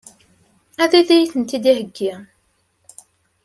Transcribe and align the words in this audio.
Ad 0.83 0.91
iyi-ten-id-iheggi? 0.99 2.13